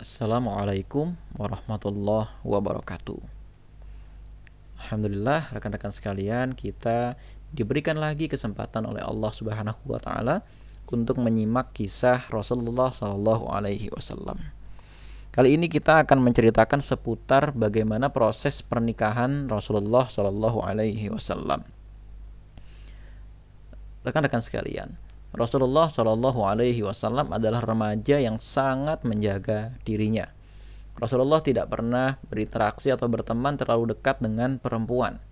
[0.00, 3.20] Assalamualaikum warahmatullahi wabarakatuh.
[4.80, 7.20] Alhamdulillah rekan-rekan sekalian kita
[7.52, 10.40] diberikan lagi kesempatan oleh Allah Subhanahu wa taala
[10.88, 14.40] untuk menyimak kisah Rasulullah Shallallahu alaihi wasallam.
[15.36, 21.60] Kali ini kita akan menceritakan seputar bagaimana proses pernikahan Rasulullah Shallallahu alaihi wasallam.
[24.00, 24.96] Rekan-rekan sekalian,
[25.30, 30.26] Rasulullah Shallallahu Alaihi Wasallam adalah remaja yang sangat menjaga dirinya.
[30.98, 35.22] Rasulullah tidak pernah berinteraksi atau berteman terlalu dekat dengan perempuan.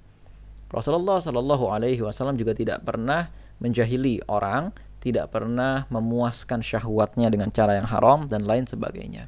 [0.70, 3.26] Rasulullah Shallallahu Alaihi Wasallam juga tidak pernah
[3.58, 4.70] menjahili orang,
[5.02, 9.26] tidak pernah memuaskan syahwatnya dengan cara yang haram dan lain sebagainya.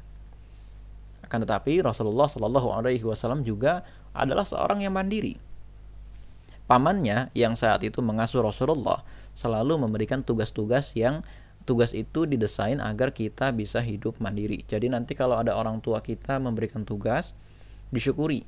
[1.19, 3.83] Akan tetapi Rasulullah Shallallahu Alaihi Wasallam juga
[4.15, 5.51] adalah seorang yang mandiri
[6.71, 9.03] pamannya yang saat itu mengasuh Rasulullah
[9.33, 11.25] selalu memberikan tugas-tugas yang
[11.63, 14.65] tugas itu didesain agar kita bisa hidup mandiri.
[14.65, 17.37] Jadi nanti kalau ada orang tua kita memberikan tugas,
[17.93, 18.43] disyukuri.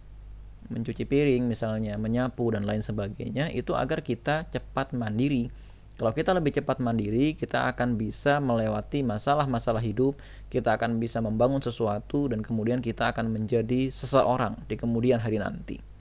[0.71, 5.51] Mencuci piring misalnya, menyapu dan lain sebagainya, itu agar kita cepat mandiri.
[5.93, 10.17] Kalau kita lebih cepat mandiri, kita akan bisa melewati masalah-masalah hidup,
[10.49, 15.92] kita akan bisa membangun sesuatu dan kemudian kita akan menjadi seseorang di kemudian hari nanti.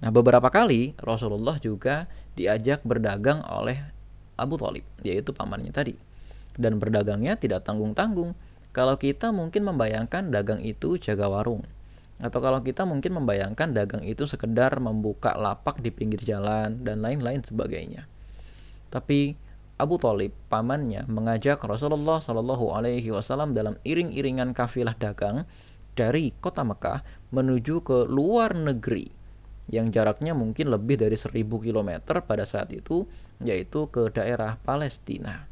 [0.00, 3.84] Nah, beberapa kali Rasulullah juga diajak berdagang oleh
[4.40, 5.92] Abu Talib, yaitu pamannya tadi.
[6.56, 8.32] Dan berdagangnya tidak tanggung-tanggung.
[8.72, 11.68] Kalau kita mungkin membayangkan dagang itu jaga warung.
[12.20, 17.44] Atau kalau kita mungkin membayangkan dagang itu sekedar membuka lapak di pinggir jalan dan lain-lain
[17.44, 18.08] sebagainya.
[18.88, 19.36] Tapi
[19.80, 25.48] Abu Talib, pamannya, mengajak Rasulullah Shallallahu Alaihi Wasallam dalam iring-iringan kafilah dagang
[25.96, 27.00] dari kota Mekah
[27.32, 29.19] menuju ke luar negeri
[29.70, 31.90] yang jaraknya mungkin lebih dari 1000 km
[32.26, 33.06] pada saat itu
[33.38, 35.46] yaitu ke daerah Palestina.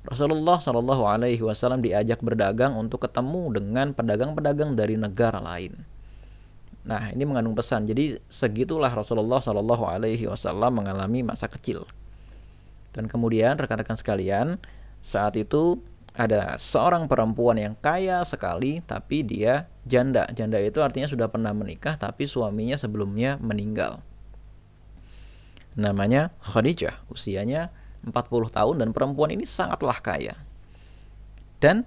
[0.00, 5.76] Rasulullah Shallallahu Alaihi Wasallam diajak berdagang untuk ketemu dengan pedagang-pedagang dari negara lain.
[6.88, 7.84] Nah, ini mengandung pesan.
[7.84, 11.84] Jadi segitulah Rasulullah Shallallahu Alaihi Wasallam mengalami masa kecil.
[12.96, 14.56] Dan kemudian rekan-rekan sekalian,
[15.04, 15.84] saat itu
[16.14, 20.26] ada seorang perempuan yang kaya sekali tapi dia janda.
[20.34, 24.02] Janda itu artinya sudah pernah menikah tapi suaminya sebelumnya meninggal.
[25.78, 27.70] Namanya Khadijah, usianya
[28.02, 30.34] 40 tahun dan perempuan ini sangatlah kaya.
[31.62, 31.86] Dan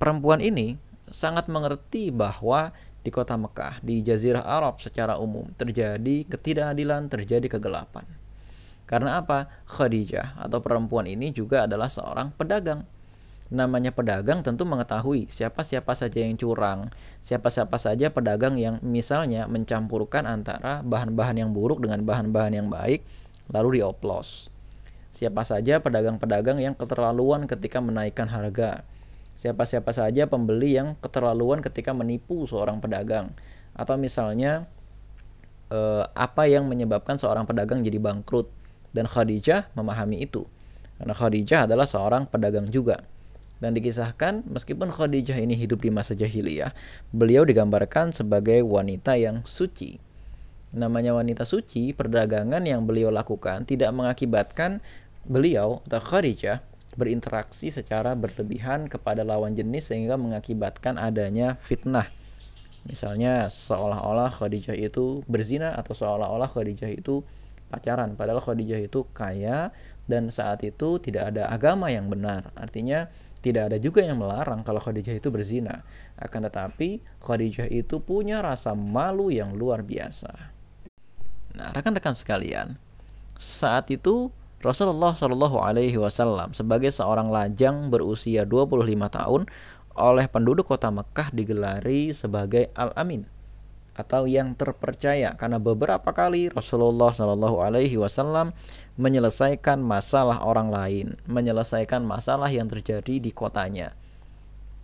[0.00, 0.80] perempuan ini
[1.12, 8.04] sangat mengerti bahwa di kota Mekah, di Jazirah Arab secara umum terjadi ketidakadilan, terjadi kegelapan.
[8.84, 9.46] Karena apa?
[9.70, 12.84] Khadijah atau perempuan ini juga adalah seorang pedagang
[13.50, 20.86] namanya pedagang tentu mengetahui siapa-siapa saja yang curang, siapa-siapa saja pedagang yang misalnya mencampurkan antara
[20.86, 23.02] bahan-bahan yang buruk dengan bahan-bahan yang baik
[23.50, 24.48] lalu dioplos.
[25.10, 28.86] Siapa saja pedagang-pedagang yang keterlaluan ketika menaikkan harga.
[29.34, 33.34] Siapa-siapa saja pembeli yang keterlaluan ketika menipu seorang pedagang
[33.74, 34.70] atau misalnya
[35.74, 38.46] eh, apa yang menyebabkan seorang pedagang jadi bangkrut
[38.94, 40.46] dan Khadijah memahami itu.
[41.00, 43.02] Karena Khadijah adalah seorang pedagang juga.
[43.60, 46.72] Dan dikisahkan meskipun Khadijah ini hidup di masa jahiliyah,
[47.12, 50.00] beliau digambarkan sebagai wanita yang suci.
[50.72, 54.80] Namanya wanita suci, perdagangan yang beliau lakukan tidak mengakibatkan
[55.28, 56.64] beliau atau Khadijah
[56.96, 62.08] berinteraksi secara berlebihan kepada lawan jenis sehingga mengakibatkan adanya fitnah.
[62.88, 67.20] Misalnya seolah-olah Khadijah itu berzina atau seolah-olah Khadijah itu
[67.68, 69.70] pacaran padahal Khadijah itu kaya
[70.10, 72.50] dan saat itu tidak ada agama yang benar.
[72.58, 73.06] Artinya
[73.40, 75.80] tidak ada juga yang melarang kalau Khadijah itu berzina.
[76.20, 80.52] Akan tetapi Khadijah itu punya rasa malu yang luar biasa.
[81.56, 82.76] Nah, rekan-rekan sekalian,
[83.40, 84.28] saat itu
[84.60, 89.48] Rasulullah Shallallahu Alaihi Wasallam sebagai seorang lajang berusia 25 tahun
[89.96, 93.39] oleh penduduk kota Mekah digelari sebagai Al-Amin
[93.94, 95.34] atau yang terpercaya.
[95.34, 98.54] Karena beberapa kali Rasulullah Shallallahu Alaihi Wasallam
[99.00, 103.96] menyelesaikan masalah orang lain, menyelesaikan masalah yang terjadi di kotanya.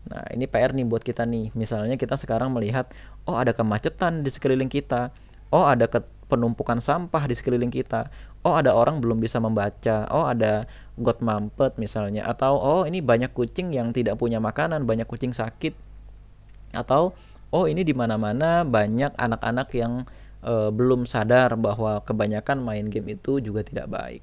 [0.06, 1.50] Nah ini PR nih buat kita nih.
[1.58, 2.90] Misalnya kita sekarang melihat,
[3.26, 5.10] oh ada kemacetan di sekeliling kita,
[5.50, 5.86] oh ada
[6.26, 8.10] penumpukan sampah di sekeliling kita,
[8.46, 10.66] oh ada orang belum bisa membaca, oh ada
[10.98, 15.74] got mampet misalnya, atau oh ini banyak kucing yang tidak punya makanan, banyak kucing sakit,
[16.74, 17.14] atau
[17.50, 20.06] oh ini di mana-mana banyak anak-anak yang
[20.46, 24.22] uh, belum sadar bahwa kebanyakan main game itu juga tidak baik.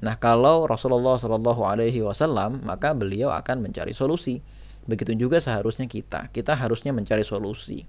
[0.00, 4.40] Nah, kalau Rasulullah Shallallahu Alaihi Wasallam, maka beliau akan mencari solusi.
[4.88, 7.84] Begitu juga seharusnya kita, kita harusnya mencari solusi.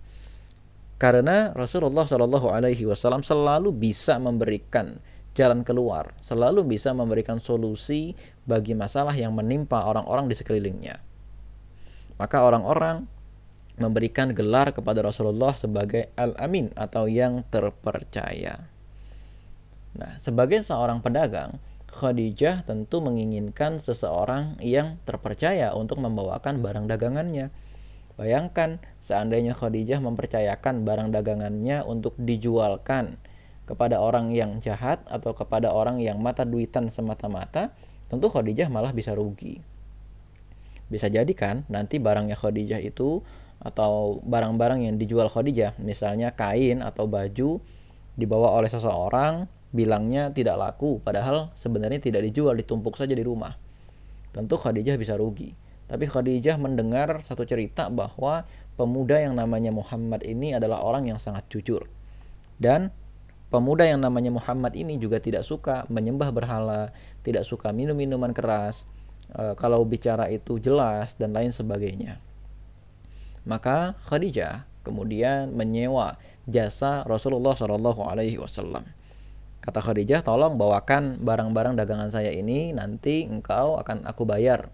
[0.99, 4.99] Karena Rasulullah Shallallahu Alaihi Wasallam selalu bisa memberikan
[5.31, 8.11] jalan keluar, selalu bisa memberikan solusi
[8.43, 10.99] bagi masalah yang menimpa orang-orang di sekelilingnya.
[12.19, 13.07] Maka orang-orang
[13.79, 18.67] memberikan gelar kepada Rasulullah sebagai Al-Amin atau yang terpercaya.
[19.95, 21.59] Nah, sebagai seorang pedagang,
[21.91, 27.51] Khadijah tentu menginginkan seseorang yang terpercaya untuk membawakan barang dagangannya.
[28.15, 33.19] Bayangkan seandainya Khadijah mempercayakan barang dagangannya untuk dijualkan
[33.67, 37.75] kepada orang yang jahat atau kepada orang yang mata duitan semata-mata,
[38.07, 39.59] tentu Khadijah malah bisa rugi.
[40.91, 43.23] Bisa jadi kan nanti barangnya Khadijah itu
[43.61, 47.61] atau barang-barang yang dijual Khadijah, misalnya kain atau baju
[48.17, 53.55] dibawa oleh seseorang, bilangnya tidak laku, padahal sebenarnya tidak dijual, ditumpuk saja di rumah.
[54.33, 55.53] Tentu Khadijah bisa rugi.
[55.85, 58.47] Tapi Khadijah mendengar satu cerita bahwa
[58.79, 61.85] pemuda yang namanya Muhammad ini adalah orang yang sangat jujur.
[62.55, 62.95] Dan
[63.51, 66.95] pemuda yang namanya Muhammad ini juga tidak suka menyembah berhala,
[67.27, 68.87] tidak suka minum minuman keras,
[69.35, 72.23] e, kalau bicara itu jelas dan lain sebagainya.
[73.45, 76.17] Maka Khadijah kemudian menyewa
[76.49, 78.85] jasa Rasulullah Shallallahu Alaihi Wasallam.
[79.61, 84.73] Kata Khadijah, tolong bawakan barang-barang dagangan saya ini, nanti engkau akan aku bayar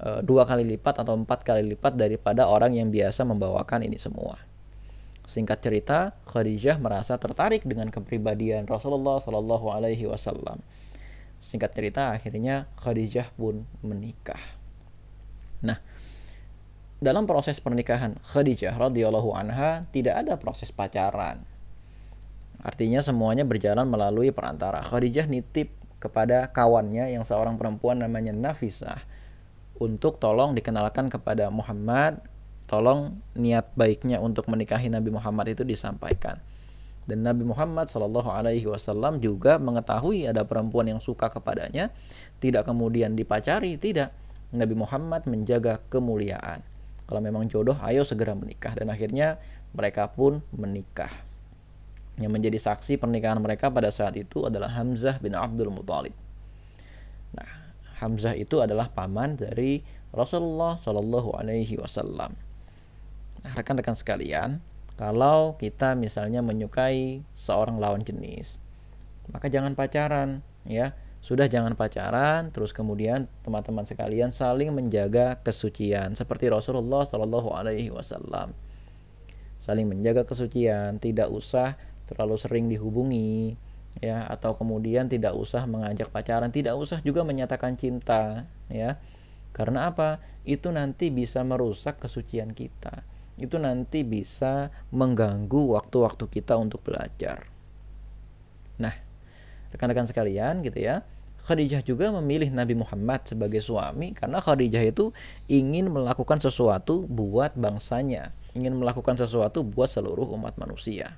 [0.00, 4.40] e, dua kali lipat atau empat kali lipat daripada orang yang biasa membawakan ini semua.
[5.28, 10.64] Singkat cerita, Khadijah merasa tertarik dengan kepribadian Rasulullah Shallallahu Alaihi Wasallam.
[11.36, 14.40] Singkat cerita, akhirnya Khadijah pun menikah.
[15.60, 15.84] Nah,
[16.98, 21.46] dalam proses pernikahan Khadijah radhiyallahu anha tidak ada proses pacaran.
[22.58, 24.82] Artinya semuanya berjalan melalui perantara.
[24.82, 25.70] Khadijah nitip
[26.02, 28.98] kepada kawannya yang seorang perempuan namanya Nafisah
[29.78, 32.18] untuk tolong dikenalkan kepada Muhammad,
[32.66, 36.42] tolong niat baiknya untuk menikahi Nabi Muhammad itu disampaikan.
[37.06, 41.94] Dan Nabi Muhammad Shallallahu Alaihi Wasallam juga mengetahui ada perempuan yang suka kepadanya,
[42.42, 44.10] tidak kemudian dipacari, tidak.
[44.50, 46.66] Nabi Muhammad menjaga kemuliaan
[47.08, 48.76] kalau memang jodoh ayo segera menikah.
[48.76, 49.40] Dan akhirnya
[49.72, 51.10] mereka pun menikah.
[52.20, 56.12] Yang menjadi saksi pernikahan mereka pada saat itu adalah Hamzah bin Abdul Muthalib.
[57.32, 57.48] Nah
[58.04, 59.80] Hamzah itu adalah paman dari
[60.12, 62.36] Rasulullah Shallallahu Alaihi Wasallam.
[63.42, 64.60] Nah rekan-rekan sekalian
[64.98, 68.58] kalau kita misalnya menyukai seorang lawan jenis
[69.30, 70.96] maka jangan pacaran ya
[71.28, 78.56] sudah jangan pacaran, terus kemudian teman-teman sekalian saling menjaga kesucian seperti Rasulullah Shallallahu Alaihi Wasallam.
[79.60, 81.76] Saling menjaga kesucian, tidak usah
[82.08, 83.60] terlalu sering dihubungi,
[84.00, 88.96] ya, atau kemudian tidak usah mengajak pacaran, tidak usah juga menyatakan cinta, ya.
[89.52, 90.24] Karena apa?
[90.48, 93.04] Itu nanti bisa merusak kesucian kita.
[93.36, 97.44] Itu nanti bisa mengganggu waktu-waktu kita untuk belajar.
[98.80, 98.96] Nah,
[99.76, 101.04] rekan-rekan sekalian gitu ya
[101.48, 105.16] Khadijah juga memilih Nabi Muhammad sebagai suami karena Khadijah itu
[105.48, 111.16] ingin melakukan sesuatu buat bangsanya, ingin melakukan sesuatu buat seluruh umat manusia.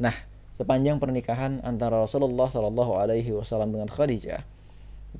[0.00, 0.16] Nah,
[0.56, 4.40] sepanjang pernikahan antara Rasulullah Shallallahu Alaihi Wasallam dengan Khadijah,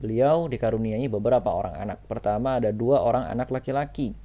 [0.01, 2.01] beliau dikaruniai beberapa orang anak.
[2.09, 4.17] Pertama ada dua orang anak laki-laki.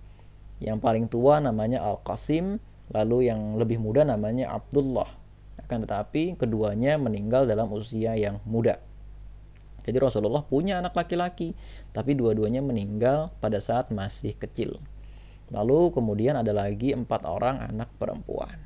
[0.63, 2.63] Yang paling tua namanya Al Qasim,
[2.95, 5.12] lalu yang lebih muda namanya Abdullah.
[5.60, 8.80] Akan tetapi keduanya meninggal dalam usia yang muda.
[9.86, 11.54] Jadi Rasulullah punya anak laki-laki,
[11.94, 14.82] tapi dua-duanya meninggal pada saat masih kecil.
[15.54, 18.57] Lalu kemudian ada lagi empat orang anak perempuan.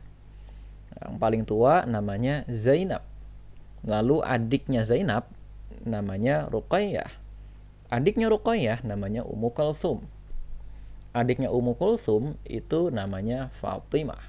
[0.95, 3.03] Yang paling tua namanya Zainab.
[3.83, 5.27] Lalu adiknya Zainab
[5.83, 7.11] namanya Ruqayyah.
[7.91, 10.07] Adiknya Ruqayyah namanya Ummu Kulthum.
[11.11, 14.28] Adiknya Ummu Kulthum itu namanya Fatimah.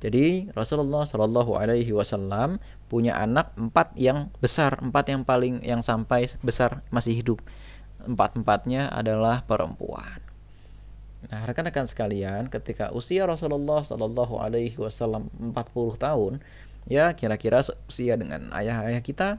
[0.00, 2.56] Jadi Rasulullah Shallallahu Alaihi Wasallam
[2.88, 7.44] punya anak empat yang besar, empat yang paling yang sampai besar masih hidup.
[8.00, 10.24] Empat empatnya adalah perempuan.
[11.28, 16.32] Nah rekan-rekan sekalian, ketika usia Rasulullah Shallallahu Alaihi Wasallam 40 tahun,
[16.88, 19.36] ya kira-kira usia dengan ayah-ayah kita,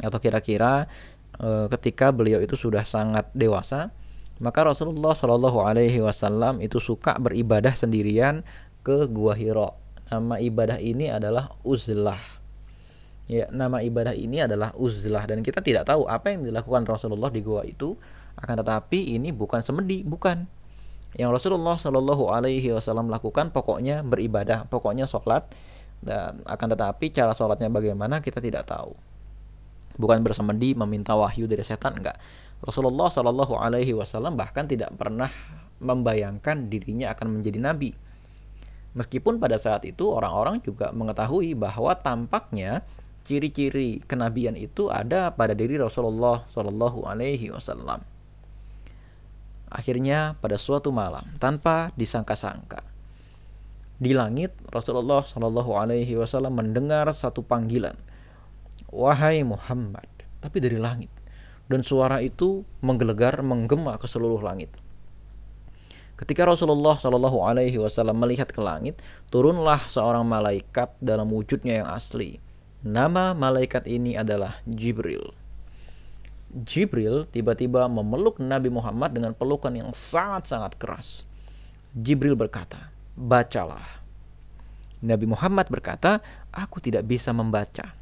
[0.00, 0.88] atau kira-kira
[1.36, 3.92] e, ketika beliau itu sudah sangat dewasa,
[4.40, 8.46] maka Rasulullah Shallallahu Alaihi Wasallam itu suka beribadah sendirian
[8.88, 9.76] ke Gua Hiro.
[10.08, 12.16] Nama ibadah ini adalah uzlah.
[13.28, 17.44] Ya, nama ibadah ini adalah uzlah dan kita tidak tahu apa yang dilakukan Rasulullah di
[17.44, 17.92] gua itu.
[18.40, 20.48] Akan tetapi ini bukan semedi, bukan.
[21.12, 25.44] Yang Rasulullah Shallallahu Alaihi Wasallam lakukan pokoknya beribadah, pokoknya sholat
[26.00, 28.96] dan akan tetapi cara sholatnya bagaimana kita tidak tahu.
[30.00, 32.16] Bukan bersemedi meminta wahyu dari setan enggak.
[32.64, 35.28] Rasulullah Shallallahu Alaihi Wasallam bahkan tidak pernah
[35.84, 38.07] membayangkan dirinya akan menjadi nabi
[38.96, 42.86] Meskipun pada saat itu orang-orang juga mengetahui bahwa tampaknya
[43.28, 48.00] ciri-ciri kenabian itu ada pada diri Rasulullah Shallallahu Alaihi Wasallam.
[49.68, 52.80] Akhirnya pada suatu malam tanpa disangka-sangka
[54.00, 58.00] di langit Rasulullah Shallallahu Alaihi Wasallam mendengar satu panggilan,
[58.88, 60.08] wahai Muhammad,
[60.40, 61.12] tapi dari langit
[61.68, 64.72] dan suara itu menggelegar menggema ke seluruh langit.
[66.18, 68.98] Ketika Rasulullah Shallallahu Alaihi Wasallam melihat ke langit,
[69.30, 72.42] turunlah seorang malaikat dalam wujudnya yang asli.
[72.82, 75.30] Nama malaikat ini adalah Jibril.
[76.50, 81.22] Jibril tiba-tiba memeluk Nabi Muhammad dengan pelukan yang sangat-sangat keras.
[81.94, 84.02] Jibril berkata, bacalah.
[84.98, 86.18] Nabi Muhammad berkata,
[86.50, 87.94] aku tidak bisa membaca.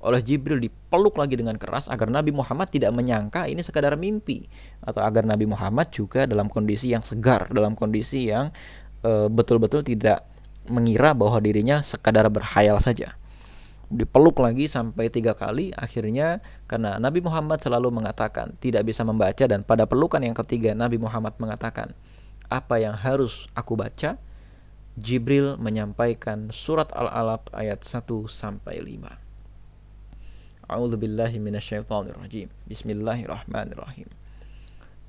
[0.00, 4.48] Oleh Jibril dipeluk lagi dengan keras agar Nabi Muhammad tidak menyangka ini sekadar mimpi
[4.80, 8.48] atau agar Nabi Muhammad juga dalam kondisi yang segar, dalam kondisi yang
[9.04, 10.24] eh, betul-betul tidak
[10.68, 13.20] mengira bahwa dirinya sekadar berhayal saja.
[13.90, 16.38] Dipeluk lagi sampai tiga kali, akhirnya
[16.70, 21.34] karena Nabi Muhammad selalu mengatakan tidak bisa membaca dan pada pelukan yang ketiga Nabi Muhammad
[21.42, 21.92] mengatakan
[22.46, 24.16] apa yang harus aku baca?
[24.98, 29.29] Jibril menyampaikan surat Al-Alaq ayat 1 sampai 5.
[30.70, 32.46] A'udzu billahi minasyaitonir rajim.
[32.70, 34.06] Bismillahirrahmanirrahim.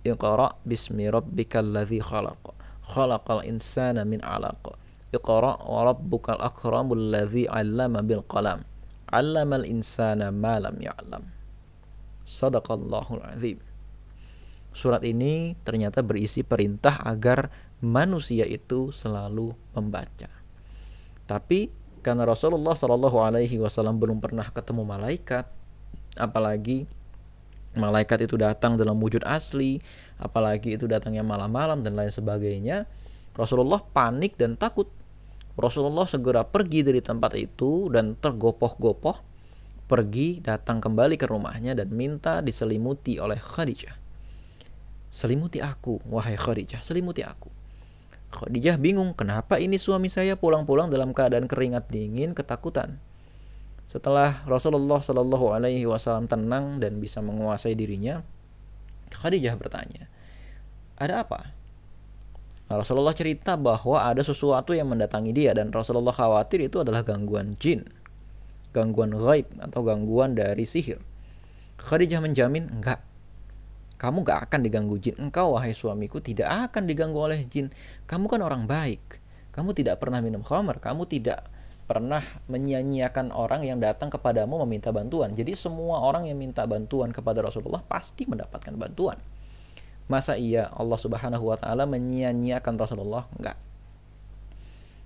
[0.01, 2.50] Iqra bismi rabbikal ladzi khalaq.
[2.82, 4.74] Khalaqal insana min 'alaq.
[5.13, 8.65] Iqra wa rabbukal akramul ladzi 'allama bil qalam.
[9.13, 11.30] 'Allamal insana ma lam ya'lam.
[12.25, 13.62] Sadaqallahul azim.
[14.74, 17.53] Surat ini ternyata berisi perintah agar
[17.86, 20.34] manusia itu selalu membaca.
[21.30, 21.70] Tapi
[22.01, 25.46] karena Rasulullah Shallallahu Alaihi Wasallam belum pernah ketemu malaikat,
[26.17, 26.89] apalagi
[27.77, 29.79] malaikat itu datang dalam wujud asli,
[30.17, 32.89] apalagi itu datangnya malam-malam dan lain sebagainya,
[33.38, 34.89] Rasulullah panik dan takut.
[35.55, 39.20] Rasulullah segera pergi dari tempat itu dan tergopoh-gopoh
[39.91, 44.00] pergi datang kembali ke rumahnya dan minta diselimuti oleh Khadijah.
[45.12, 47.61] Selimuti aku, wahai Khadijah, selimuti aku.
[48.32, 52.98] Khadijah bingung, kenapa ini suami saya pulang-pulang dalam keadaan keringat dingin, ketakutan.
[53.92, 58.24] Setelah Rasulullah Shallallahu Alaihi Wasallam tenang dan bisa menguasai dirinya,
[59.12, 60.08] Khadijah bertanya,
[60.96, 61.52] ada apa?
[62.72, 67.60] Nah, Rasulullah cerita bahwa ada sesuatu yang mendatangi dia dan Rasulullah khawatir itu adalah gangguan
[67.60, 67.84] jin,
[68.72, 71.04] gangguan gaib atau gangguan dari sihir.
[71.84, 73.04] Khadijah menjamin enggak,
[74.01, 75.13] kamu gak akan diganggu jin.
[75.22, 77.70] Engkau, wahai suamiku, tidak akan diganggu oleh jin.
[78.10, 79.22] Kamu kan orang baik.
[79.53, 80.81] Kamu tidak pernah minum khamar.
[80.81, 81.46] Kamu tidak
[81.86, 85.38] pernah menyia-nyiakan orang yang datang kepadamu meminta bantuan.
[85.38, 89.22] Jadi semua orang yang minta bantuan kepada Rasulullah pasti mendapatkan bantuan.
[90.10, 93.29] Masa iya Allah Subhanahu wa taala menyia-nyiakan Rasulullah?
[93.38, 93.60] Enggak.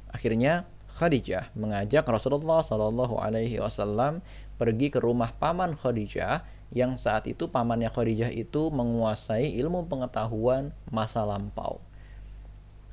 [0.08, 0.64] Akhirnya
[0.96, 4.24] Khadijah mengajak Rasulullah Shallallahu alaihi wasallam
[4.56, 11.24] pergi ke rumah paman Khadijah yang saat itu pamannya Khadijah itu menguasai ilmu pengetahuan masa
[11.28, 11.84] lampau.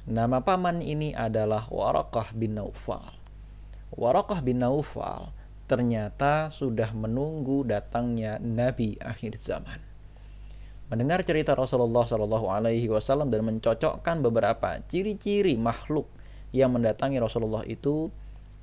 [0.03, 3.15] Nama paman ini adalah Warakah bin Naufal.
[3.95, 5.31] Warakah bin Naufal
[5.71, 9.81] ternyata sudah menunggu datangnya Nabi akhir zaman.
[10.93, 16.05] Mendengar cerita Rasulullah Shallallahu Alaihi Wasallam dan mencocokkan beberapa ciri-ciri makhluk
[16.53, 18.13] yang mendatangi Rasulullah itu,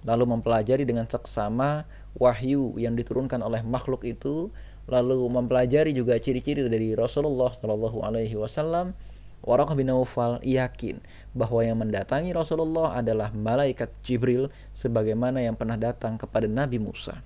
[0.06, 4.50] lalu mempelajari dengan seksama wahyu yang diturunkan oleh makhluk itu,
[4.90, 8.98] lalu mempelajari juga ciri-ciri dari Rasulullah Shallallahu Alaihi Wasallam,
[9.40, 11.00] Warakah bin Naufal yakin
[11.32, 17.24] bahwa yang mendatangi Rasulullah adalah malaikat Jibril sebagaimana yang pernah datang kepada Nabi Musa.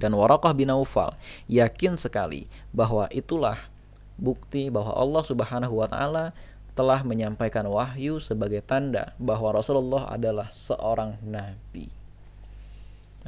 [0.00, 1.12] Dan Warakah bin Naufal
[1.50, 3.58] yakin sekali bahwa itulah
[4.16, 6.32] bukti bahwa Allah Subhanahu wa taala
[6.72, 11.97] telah menyampaikan wahyu sebagai tanda bahwa Rasulullah adalah seorang nabi.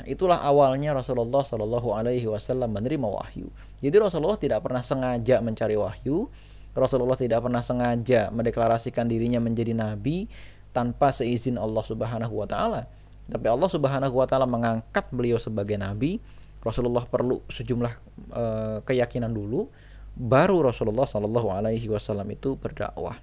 [0.00, 3.52] Nah, itulah awalnya Rasulullah Shallallahu Alaihi Wasallam menerima wahyu.
[3.84, 6.24] Jadi Rasulullah tidak pernah sengaja mencari wahyu.
[6.72, 10.24] Rasulullah tidak pernah sengaja mendeklarasikan dirinya menjadi nabi
[10.72, 12.88] tanpa seizin Allah Subhanahu Wa Taala.
[13.28, 16.16] Tapi Allah Subhanahu Wa Taala mengangkat beliau sebagai nabi.
[16.64, 17.92] Rasulullah perlu sejumlah
[18.32, 18.44] e,
[18.88, 19.68] keyakinan dulu,
[20.16, 23.20] baru Rasulullah Shallallahu Alaihi Wasallam itu berdakwah.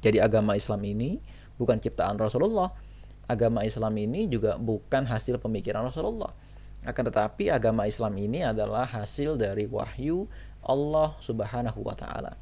[0.00, 1.20] Jadi agama Islam ini
[1.60, 2.72] bukan ciptaan Rasulullah,
[3.32, 6.36] agama Islam ini juga bukan hasil pemikiran Rasulullah.
[6.84, 10.28] Akan tetapi agama Islam ini adalah hasil dari wahyu
[10.60, 12.36] Allah Subhanahu wa taala.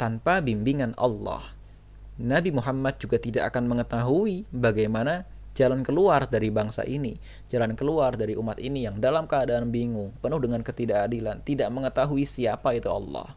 [0.00, 1.44] Tanpa bimbingan Allah,
[2.16, 7.18] Nabi Muhammad juga tidak akan mengetahui bagaimana jalan keluar dari bangsa ini,
[7.50, 12.72] jalan keluar dari umat ini yang dalam keadaan bingung, penuh dengan ketidakadilan, tidak mengetahui siapa
[12.72, 13.34] itu Allah.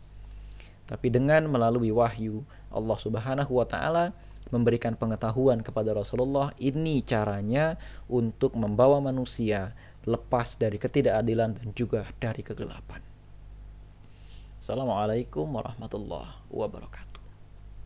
[0.86, 4.14] Tapi dengan melalui wahyu Allah Subhanahu wa taala
[4.54, 9.74] memberikan pengetahuan kepada Rasulullah ini caranya untuk membawa manusia
[10.06, 13.02] lepas dari ketidakadilan dan juga dari kegelapan.
[14.62, 17.13] Assalamualaikum warahmatullahi wabarakatuh.